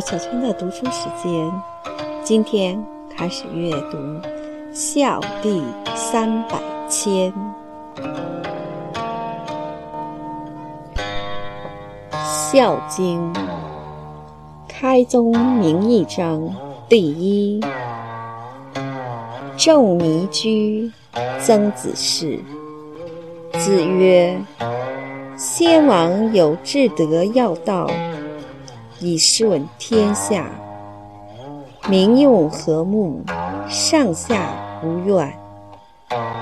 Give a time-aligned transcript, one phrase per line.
[0.00, 1.50] 小春的读书时间，
[2.22, 2.82] 今天
[3.16, 3.96] 开始阅读
[4.72, 5.62] 《孝》弟
[5.94, 6.58] 三百
[6.90, 7.32] 篇，
[12.52, 13.32] 《孝经》
[14.68, 16.46] 开宗明义章
[16.88, 17.60] 第一。
[19.56, 20.92] 仲尼居，
[21.40, 22.38] 曾子氏。
[23.52, 24.38] 子曰
[25.38, 27.90] ：“先王有至德要道。”
[28.98, 30.46] 以顺天下，
[31.88, 33.22] 民用和睦，
[33.68, 34.50] 上下
[34.82, 35.38] 无怨。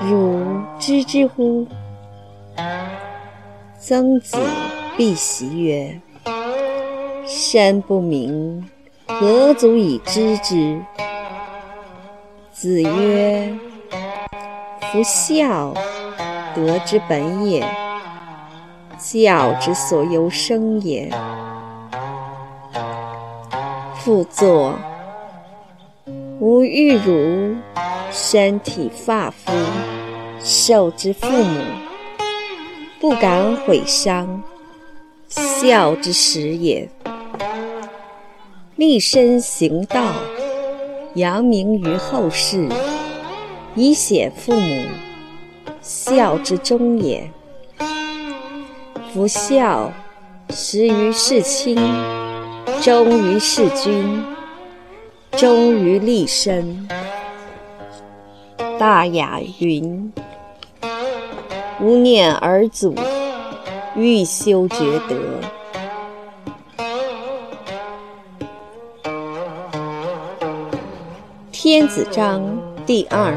[0.01, 0.39] 汝
[0.79, 1.67] 知之乎？
[3.77, 4.37] 曾子
[4.95, 5.99] 必习曰
[7.27, 8.65] ：“身不明，
[9.05, 10.81] 何足以知之？”
[12.53, 13.53] 子曰
[14.93, 15.73] ：“夫孝，
[16.55, 17.67] 德之本也，
[18.97, 21.11] 教之所由生也。”
[24.05, 24.77] 复作：
[26.39, 27.55] 吾欲汝
[28.11, 29.51] 身体发肤，
[30.43, 31.59] 受之父母，
[32.99, 34.43] 不敢毁伤，
[35.27, 36.87] 孝之始也。
[38.75, 40.13] 立身行道，
[41.15, 42.69] 扬名于后世，
[43.73, 44.83] 以显父母，
[45.81, 47.27] 孝之终也。
[49.11, 49.91] 夫孝，
[50.51, 51.75] 始于事亲。
[52.81, 54.21] 忠于事君，
[55.31, 56.87] 忠于立身。
[58.77, 60.11] 大雅云
[61.81, 62.93] ：“吾念尔祖，
[63.95, 65.15] 欲修厥德。”
[71.51, 72.43] 天子章
[72.85, 73.33] 第二。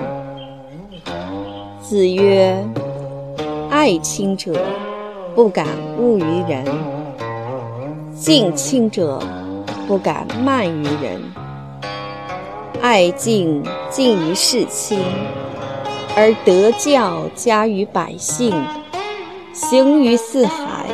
[1.81, 2.62] 子曰
[3.71, 4.53] ：“爱亲者，
[5.34, 6.62] 不敢恶于人。”
[8.21, 9.23] 敬亲者，
[9.87, 11.21] 不敢慢于人；
[12.83, 14.99] 爱敬，敬于事亲，
[16.17, 18.53] 而德教加于百姓，
[19.53, 20.87] 行于四海，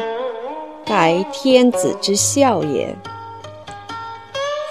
[0.85, 2.95] 盖天子之孝也。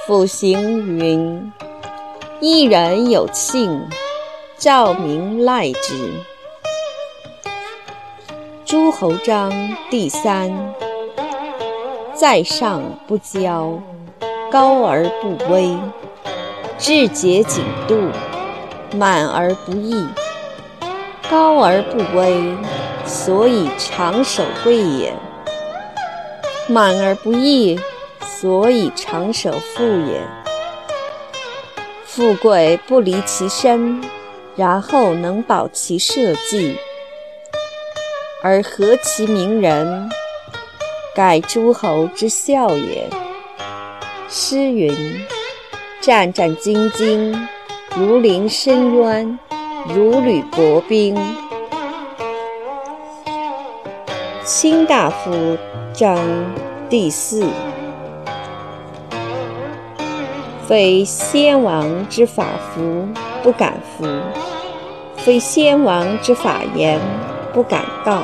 [0.05, 1.51] 夫行云
[2.39, 3.81] ：“一人有庆，
[4.59, 6.11] 兆民赖之。”
[8.63, 9.51] 诸侯章
[9.89, 10.51] 第三。
[12.13, 13.79] 在上不骄，
[14.51, 15.75] 高而不威，
[16.77, 18.09] 志节谨度，
[18.95, 20.05] 满而不溢。
[21.29, 22.55] 高而不威，
[23.03, 25.11] 所以长守贵也；
[26.67, 27.79] 满而不溢，
[28.21, 30.21] 所以长守富也。
[32.05, 33.99] 富贵不离其身，
[34.55, 36.77] 然后能保其社稷，
[38.43, 40.09] 而和其名人。
[41.15, 43.07] 盖诸侯之笑也。
[44.27, 44.91] 诗云
[46.01, 47.37] ：“战战兢兢，
[47.95, 49.37] 如临深渊，
[49.93, 51.15] 如履薄冰。”
[54.43, 55.55] 卿大夫
[55.93, 56.17] 章
[56.89, 57.47] 第四。
[60.67, 63.07] 非先王之法服，
[63.43, 64.07] 不敢服；
[65.17, 66.99] 非先王之法言，
[67.53, 68.23] 不敢道。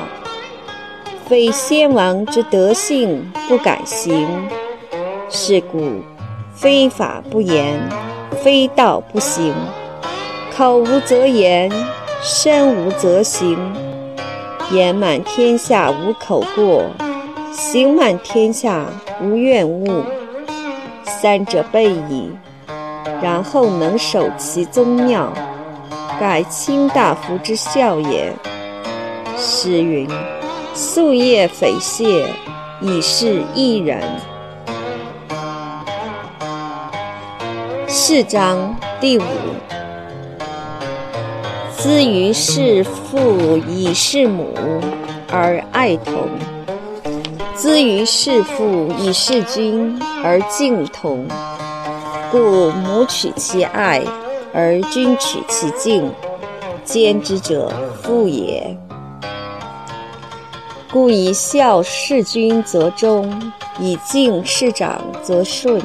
[1.29, 4.27] 非先王之德性，不敢行。
[5.29, 6.01] 是故，
[6.55, 7.79] 非法不言，
[8.41, 9.53] 非道不行。
[10.57, 11.71] 口无则言，
[12.23, 13.55] 身无则行。
[14.71, 16.85] 言满天下无口过，
[17.51, 18.87] 行满天下
[19.21, 20.03] 无怨恶。
[21.05, 22.31] 三者备矣，
[23.21, 25.31] 然后能守其宗庙，
[26.19, 28.33] 盖卿大夫之孝也。
[29.37, 30.09] 诗云。
[30.79, 32.25] 夙夜匪懈，
[32.79, 34.01] 以是一人。
[37.85, 39.23] 四章第五。
[41.75, 44.53] 资于事父以事母
[45.29, 46.29] 而爱同，
[47.53, 51.27] 资于事父以事君而敬同。
[52.31, 54.01] 故母取其爱，
[54.53, 56.09] 而君取其敬，
[56.85, 57.69] 兼之者
[58.01, 58.77] 父也。
[60.91, 65.79] 故以孝事君则忠，以敬事长则顺。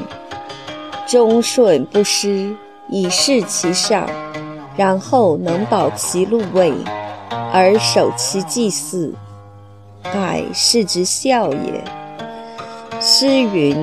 [1.07, 2.57] 忠顺不失，
[2.89, 4.09] 以事其上，
[4.77, 6.73] 然后能保其禄位，
[7.53, 9.13] 而守其祭祀，
[10.03, 11.85] 盖是之孝也。
[12.99, 13.77] 诗云：“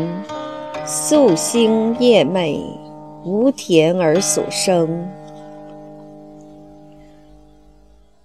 [0.84, 2.60] 夙兴夜寐，
[3.24, 5.08] 无田而所生。”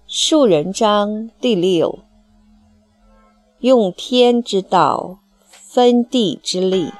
[0.09, 1.99] 庶人章第六。
[3.59, 5.17] 用天之道，
[5.49, 6.93] 分地之利，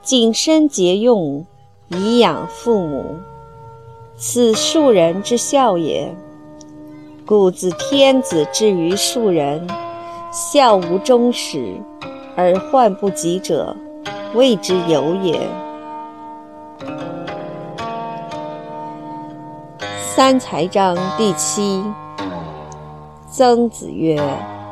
[0.00, 1.44] 谨身节用，
[1.88, 3.16] 以养父母，
[4.16, 6.14] 此庶人之孝也。
[7.26, 9.66] 故自天子之于庶人，
[10.30, 11.74] 孝无终始，
[12.36, 13.76] 而患不及者，
[14.34, 15.40] 谓之有也。
[20.14, 21.82] 三才章第七。
[23.28, 24.20] 曾子曰：“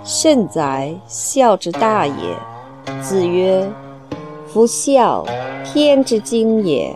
[0.05, 2.15] 甚哉，孝之大也！”
[3.03, 3.69] 子曰
[4.49, 5.25] ：“夫孝，
[5.65, 6.95] 天之经也，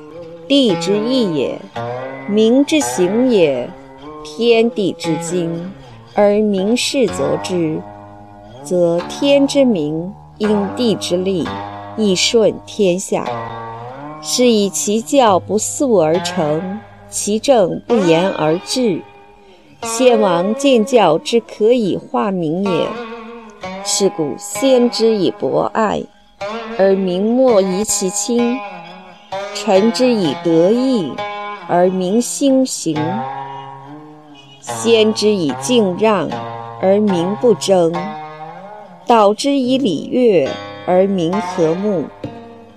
[0.49, 1.59] 地之义也，
[2.29, 3.69] 民之行也。
[4.27, 5.71] 天地之经，
[6.15, 7.79] 而民士则之，
[8.63, 11.47] 则天之明，因地之利，
[11.99, 13.27] 义顺天下。
[14.23, 16.81] 是以其教不速而成，
[17.11, 19.03] 其政不言而治。”
[19.85, 22.89] 先王见教之可以化民也，
[23.85, 26.03] 是故先之以博爱，
[26.79, 28.57] 而民莫疑其亲；
[29.55, 31.13] 臣之以德义，
[31.69, 32.97] 而民心行；
[34.61, 36.31] 先之以敬让，
[36.81, 37.93] 而民不争；
[39.07, 40.49] 导之以礼乐，
[40.87, 42.05] 而民和睦；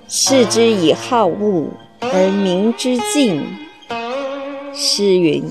[0.10, 1.68] 士之以好恶，
[2.02, 3.42] 而民之敬。
[4.74, 5.44] 诗云。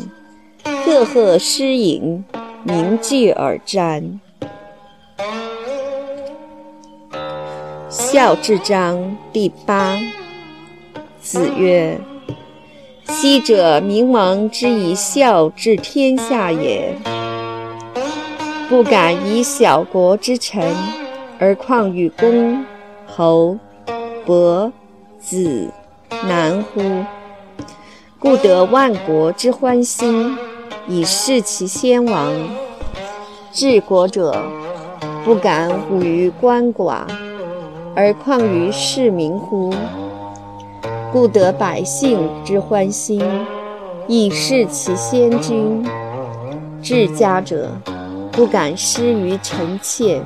[0.86, 2.24] 赫赫诗隐，
[2.62, 4.20] 名聚而瞻。
[7.88, 9.98] 孝之章第八。
[11.20, 11.98] 子曰
[13.10, 16.94] ：“昔者明王之以孝治天下也，
[18.68, 20.72] 不敢以小国之臣，
[21.40, 22.64] 而况与公、
[23.04, 23.58] 侯、
[24.24, 24.72] 伯、
[25.18, 25.68] 子、
[26.22, 27.04] 男乎？
[28.20, 30.38] 故得万国之欢心。”
[30.88, 32.32] 以示其先王，
[33.52, 34.40] 治国者
[35.24, 37.00] 不敢侮于官寡，
[37.94, 39.74] 而况于市民乎？
[41.12, 43.20] 故得百姓之欢心，
[44.06, 45.84] 以示其先君。
[46.82, 47.68] 治家者
[48.30, 50.22] 不敢失于臣妾，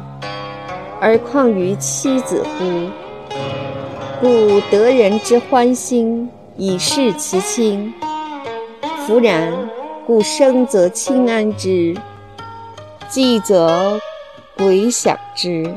[1.00, 2.90] 而况于妻子乎？
[4.20, 7.94] 故得人之欢心，以示其亲。
[9.06, 9.50] 弗然。
[10.06, 11.96] 故生则亲安之，
[13.08, 14.00] 祭则
[14.56, 15.72] 鬼享之。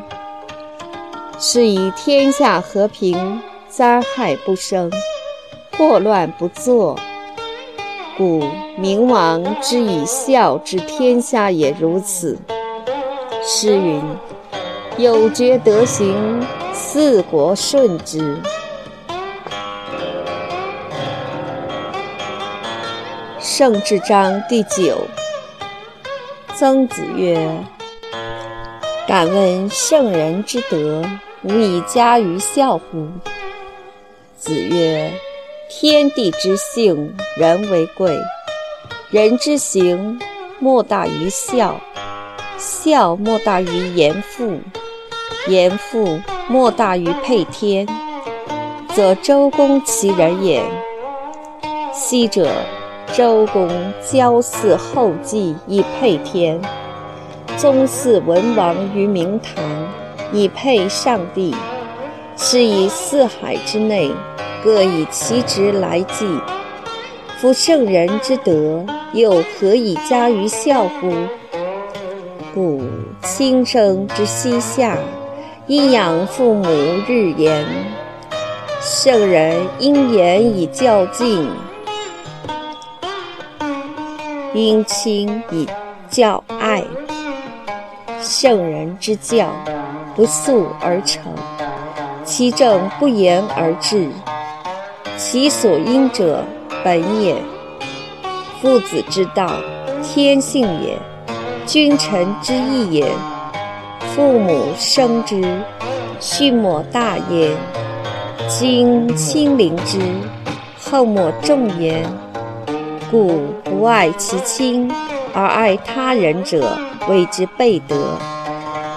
[1.40, 4.92] 是以天下和平，灾害不生，
[5.78, 6.98] 祸乱不作。
[8.18, 8.44] 故
[8.78, 12.38] 明王之以孝治天下也如此。
[13.44, 14.02] 诗云
[14.98, 16.42] ：“有觉德行，
[16.74, 18.38] 四国顺之。”
[23.44, 24.98] 圣智章第九。
[26.56, 27.38] 曾子曰
[29.06, 31.04] ：“敢问圣人之德，
[31.42, 33.06] 无以加于孝乎？”
[34.40, 35.12] 子曰
[35.70, 38.18] ：“天地之性，人为贵；
[39.10, 40.18] 人之行，
[40.60, 41.74] 莫大于孝；
[42.58, 44.58] 孝莫大于严父；
[45.50, 46.18] 严父
[46.48, 47.86] 莫大于配天。
[48.96, 50.64] 则周公其人也。
[51.94, 52.50] 昔者。”
[53.12, 53.70] 周公
[54.02, 56.60] 郊祀后稷以配天，
[57.58, 59.64] 宗祀文王于明堂
[60.32, 61.54] 以配上帝，
[62.38, 64.12] 是以四海之内
[64.64, 66.26] 各以其职来祭。
[67.38, 71.12] 夫圣人之德，又何以加于孝乎？
[72.54, 72.84] 故
[73.22, 74.98] 亲生之膝下，
[75.68, 76.68] 因养父母
[77.08, 77.66] 日言。
[78.82, 81.50] 圣人因言以教敬。
[84.54, 85.68] 因亲以
[86.12, 86.84] 教爱，
[88.22, 89.50] 圣人之教
[90.16, 91.24] 不速而成，
[92.24, 94.08] 其政不言而治，
[95.18, 96.44] 其所因者
[96.84, 97.36] 本也。
[98.62, 99.52] 父子之道，
[100.04, 100.98] 天性也；
[101.66, 103.12] 君臣之义也。
[104.16, 105.42] 父母生之，
[106.20, 107.52] 畜莫大焉；
[108.48, 110.00] 今亲临之，
[110.80, 112.06] 后莫重焉。
[113.14, 114.92] 故不爱其亲
[115.36, 116.76] 而爱他人者，
[117.08, 117.96] 谓之悖德；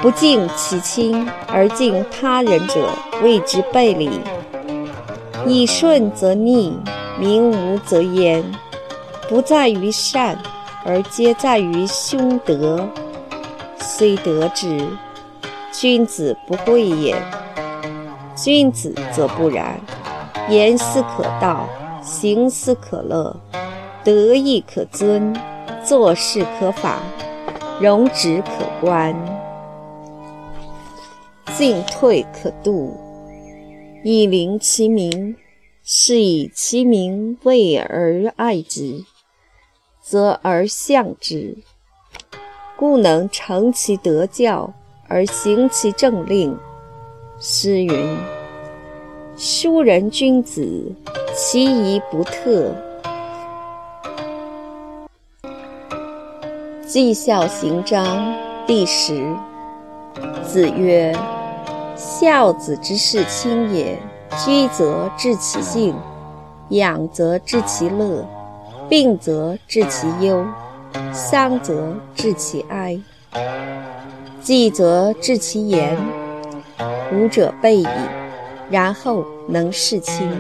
[0.00, 2.88] 不敬其亲而敬他人者，
[3.23, 4.18] 谓之悖礼。
[5.46, 6.78] 以顺则逆，
[7.20, 8.42] 民无则焉。
[9.28, 10.38] 不在于善，
[10.82, 12.88] 而皆在于凶德。
[13.78, 14.80] 虽得之，
[15.70, 17.14] 君子不贵也。
[18.35, 19.78] 君子则不然，
[20.49, 21.68] 言思可道，
[22.02, 23.37] 行思可乐。
[24.07, 25.35] 德义可尊，
[25.85, 27.03] 做事可法，
[27.81, 29.13] 容止可观，
[31.57, 32.97] 进退可度，
[34.05, 35.35] 以临其民，
[35.83, 39.03] 是以其民畏而爱之，
[40.01, 41.57] 则而向之，
[42.77, 44.73] 故能成其德教
[45.09, 46.57] 而行其政令。
[47.41, 48.17] 诗云
[49.37, 50.93] ：“书人君子，
[51.35, 52.73] 其仪不特。”
[56.87, 58.33] 绩孝行章
[58.64, 59.35] 第十。
[60.45, 61.12] 子曰
[61.97, 63.99] ：“孝子之事亲也。
[64.45, 65.97] 居则治其敬，
[66.69, 68.25] 养则治其乐，
[68.88, 70.45] 病则治其忧，
[71.12, 72.97] 丧则治其哀。
[74.40, 75.99] 祭则治其言。
[77.12, 77.88] 五者备矣，
[78.71, 80.31] 然后能事亲。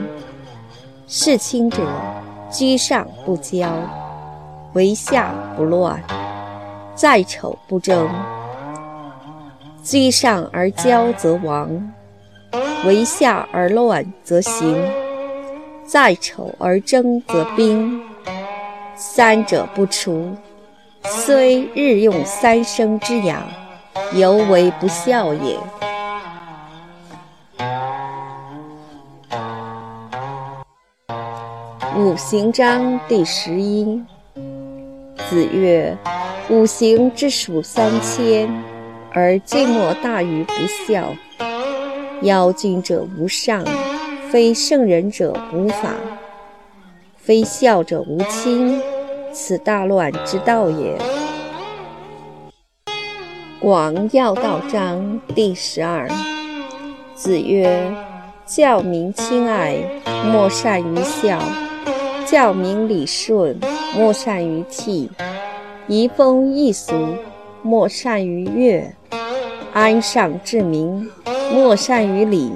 [1.08, 1.82] 事亲者，
[2.52, 3.68] 居上不骄，
[4.74, 6.00] 为下不乱。”
[6.96, 8.08] 在丑不争，
[9.84, 11.68] 居上而骄则亡；
[12.86, 14.82] 为下而乱则行。
[15.84, 18.00] 在丑而争则兵。
[18.96, 20.34] 三者不除，
[21.04, 23.42] 虽日用三生之养，
[24.14, 25.58] 犹为不孝也。
[31.94, 34.02] 五行章第十一。
[35.28, 35.94] 子曰。
[36.48, 38.48] 五行之属三千，
[39.10, 40.52] 而近莫大于不
[40.86, 41.12] 孝。
[42.22, 43.64] 妖君者无上，
[44.30, 45.94] 非圣人者无法，
[47.16, 48.80] 非孝者无亲，
[49.32, 50.96] 此大乱之道也。
[53.58, 56.08] 广要道章第十二。
[57.16, 57.92] 子曰：
[58.46, 59.76] 教民亲爱，
[60.24, 61.40] 莫善于孝；
[62.24, 63.58] 教民礼顺，
[63.96, 65.08] 莫善于悌。
[65.88, 66.92] 移风易俗，
[67.62, 68.90] 莫善于乐；
[69.72, 71.08] 安上治民，
[71.54, 72.50] 莫善于礼。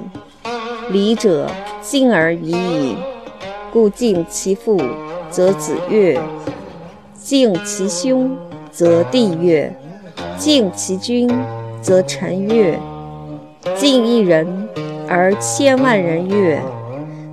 [0.89, 1.49] 礼者，
[1.81, 2.97] 敬而已矣。
[3.71, 4.77] 故敬其父，
[5.29, 6.19] 则子悦；
[7.15, 8.35] 敬其兄，
[8.69, 9.71] 则弟悦；
[10.37, 11.33] 敬其君，
[11.81, 12.77] 则臣悦。
[13.77, 14.67] 敬一人，
[15.07, 16.61] 而千万人悦。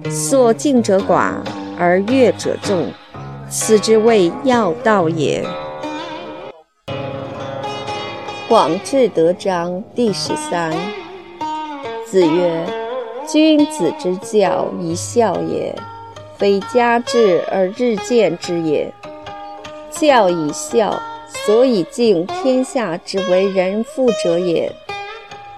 [0.09, 1.33] 所敬者寡，
[1.77, 2.87] 而悦者众，
[3.51, 5.45] 此之谓要道也。
[8.49, 10.73] 广志德章第十三。
[12.07, 12.67] 子曰
[13.29, 15.77] ：“君子之教以孝也，
[16.39, 18.91] 非家制而日见之也。
[19.91, 20.99] 教以孝，
[21.45, 24.73] 所以敬天下之为人父者也；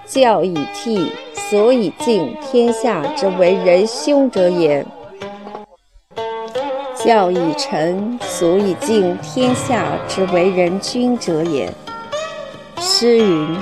[0.05, 1.07] 教以悌，
[1.49, 4.83] 所以敬天下之为人兄者也；
[7.01, 11.73] 教以臣，所以敬天下之为人君者也。”
[12.83, 13.59] 诗云：“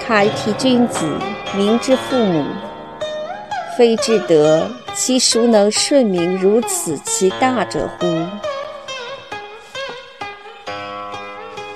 [0.00, 1.06] 开替君子，
[1.54, 2.46] 明之父母。
[3.76, 8.06] 非至德，其孰能顺民如此其大者乎？”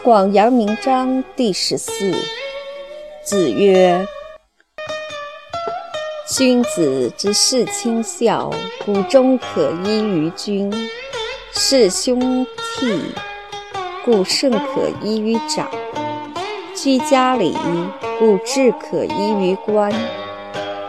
[0.02, 2.14] 广阳明章第十四。
[3.22, 4.08] 子曰
[6.26, 8.50] ：“君子之事亲孝，
[8.86, 10.72] 故终可依于君；
[11.52, 12.46] 事兄
[12.78, 13.00] 悌，
[14.02, 15.70] 故甚可依于长。”
[16.84, 17.56] 居家礼，
[18.18, 19.90] 故志可依于官，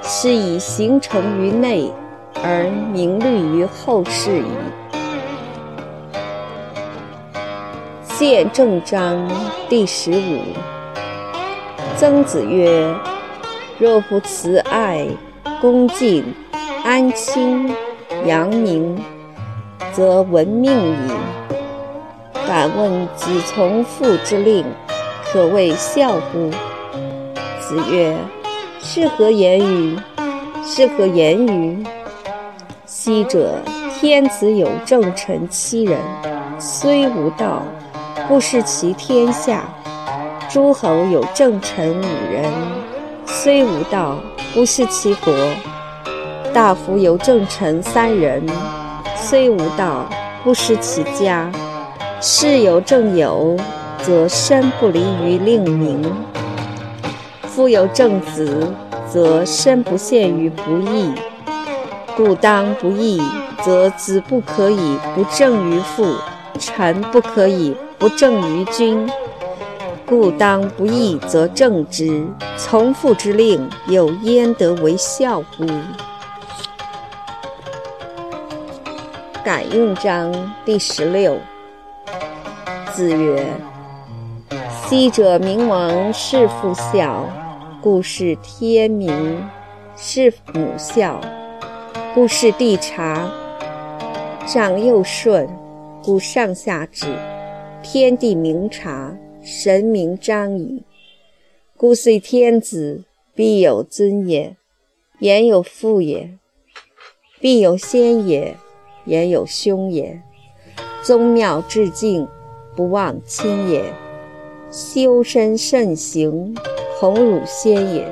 [0.04, 1.90] 是以形成于内，
[2.44, 4.46] 而名虑于后世矣。
[8.10, 9.26] 见正章
[9.70, 10.42] 第十五。
[11.96, 12.94] 曾子曰
[13.80, 15.08] ：“若不慈爱、
[15.62, 16.26] 恭敬、
[16.84, 17.74] 安亲、
[18.26, 19.02] 扬名，
[19.94, 21.10] 则闻命矣。
[22.46, 24.66] 敢问子从父之令？”
[25.36, 26.50] 可谓孝乎？
[27.60, 28.16] 子曰
[28.80, 30.00] ：“是何言语？
[30.66, 31.84] 是何言语？
[32.86, 33.60] 昔者
[34.00, 36.00] 天子有正臣七人，
[36.58, 37.64] 虽无道，
[38.30, 39.58] 不失其天下；
[40.50, 42.50] 诸侯有正臣五人，
[43.26, 44.16] 虽无道，
[44.54, 45.34] 不失其国；
[46.54, 48.42] 大夫有正臣三人，
[49.18, 50.06] 虽无道，
[50.46, 51.52] 不失其家；
[52.22, 53.58] 士有正友。”
[54.04, 56.04] 则身不离于令名；
[57.44, 58.72] 夫有正子，
[59.10, 61.12] 则身不陷于不义。
[62.16, 63.22] 故当不义，
[63.64, 66.16] 则子不可以不正于父；
[66.60, 69.10] 臣不可以不正于君。
[70.06, 72.28] 故当不义，则正之。
[72.58, 75.66] 从父之令，有焉得为孝乎？
[79.44, 80.32] 感用章
[80.64, 81.38] 第十六。
[82.94, 83.46] 子曰。
[84.88, 87.28] 昔者明王事父孝，
[87.82, 89.12] 故事天明；
[89.98, 91.20] 是母孝，
[92.14, 93.28] 故事地察；
[94.46, 95.50] 长幼顺，
[96.04, 97.08] 故上下治。
[97.82, 100.84] 天地明察，神明彰矣。
[101.76, 104.56] 故虽天子，必有尊也；
[105.18, 106.30] 言有父也，
[107.40, 108.54] 必有先也；
[109.06, 110.22] 言有兄也。
[111.02, 112.28] 宗庙至敬，
[112.76, 113.82] 不忘亲也；
[114.72, 116.56] 修身慎行，
[117.00, 118.12] 鸿儒先也。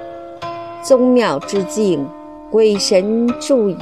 [0.81, 2.07] 宗庙之敬，
[2.51, 3.77] 鬼神助矣；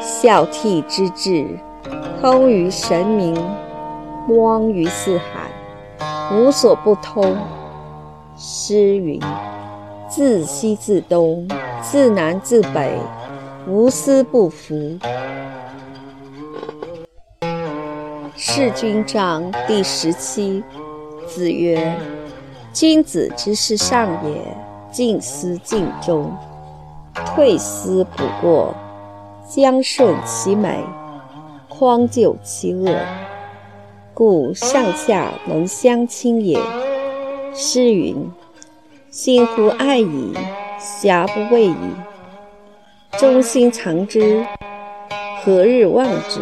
[0.00, 1.46] 孝悌之至，
[2.20, 3.34] 通于神明。
[4.30, 5.50] 汪于四海，
[6.34, 7.36] 无所不通。
[8.36, 9.20] 诗云
[10.08, 11.46] ：“自西自东，
[11.82, 12.98] 自南自北，
[13.68, 14.98] 无私不服。”
[18.36, 20.60] 世君章第十七。
[21.28, 21.96] 子曰
[22.74, 24.40] ：“君子之事上也，
[24.90, 26.36] 静思尽忠，
[27.14, 28.74] 退思补过，
[29.48, 30.80] 将顺其美，
[31.68, 32.92] 匡救其恶。”
[34.12, 36.58] 故上下能相亲也。
[37.54, 38.28] 诗云
[39.10, 40.34] ：“心乎爱矣，
[40.80, 41.76] 遐不畏矣。
[43.16, 44.44] 忠心藏之，
[45.44, 46.40] 何日忘之？”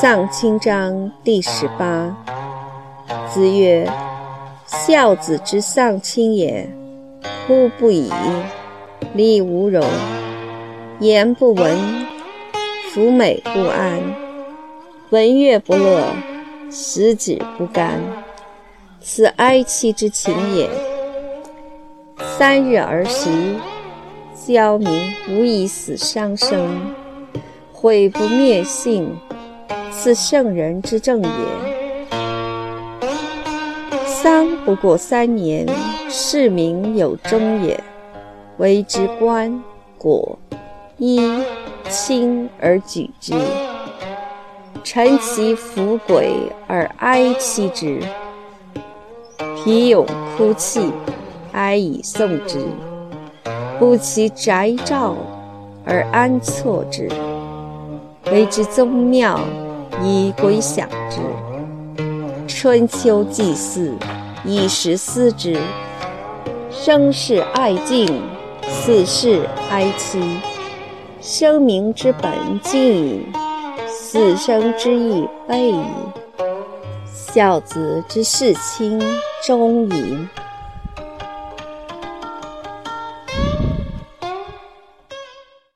[0.00, 2.16] 丧亲章第十八。
[3.28, 3.86] 子曰
[4.64, 6.66] ：“孝子之丧亲也，
[7.46, 8.10] 哭不已，
[9.12, 9.84] 礼无容，
[11.00, 11.76] 言不闻。”
[12.94, 14.00] 服美不安，
[15.10, 16.06] 闻乐不乐，
[16.70, 18.00] 食指不甘，
[19.02, 20.66] 此哀戚之情也。
[22.38, 23.28] 三日而食，
[24.46, 26.90] 焦民无以死伤生，
[27.70, 29.14] 毁不灭性，
[29.90, 31.30] 此圣人之政也。
[34.06, 35.66] 丧不过三年，
[36.08, 37.78] 市民有终也，
[38.58, 39.62] 为之棺
[39.98, 40.36] 椁
[40.98, 41.20] 衣。
[41.88, 43.34] 亲而举之，
[44.84, 46.30] 臣其弗轨
[46.68, 47.98] 而哀戚之，
[49.56, 50.92] 皮勇哭泣，
[51.50, 52.60] 哀以送之；
[53.80, 55.16] 布其宅兆
[55.84, 57.08] 而安错之，
[58.30, 59.40] 为之宗庙
[60.02, 61.18] 以归享之。
[62.46, 63.94] 春秋祭祀，
[64.44, 65.56] 以时思之。
[66.70, 68.22] 生事爱敬，
[68.68, 70.20] 死事哀戚。
[71.20, 72.32] 生民之本
[72.62, 73.26] 敬矣，
[73.86, 75.84] 死生之义备矣。
[77.06, 79.00] 孝子之事亲
[79.46, 80.16] 忠矣。